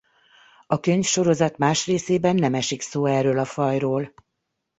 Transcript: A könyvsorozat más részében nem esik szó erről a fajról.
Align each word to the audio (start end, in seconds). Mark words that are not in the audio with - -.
A 0.67 0.79
könyvsorozat 0.79 1.57
más 1.57 1.85
részében 1.85 2.35
nem 2.35 2.53
esik 2.53 2.81
szó 2.81 3.05
erről 3.05 3.39
a 3.39 3.45
fajról. 3.45 4.13